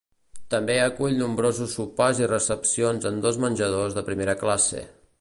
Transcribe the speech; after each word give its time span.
També 0.53 0.77
acull 0.85 1.19
nombrosos 1.19 1.75
sopars 1.79 2.23
i 2.23 2.31
recepcions 2.33 3.07
en 3.13 3.23
dos 3.27 3.41
menjadors 3.47 3.99
de 4.01 4.09
primera 4.13 4.39
classe. 4.45 4.87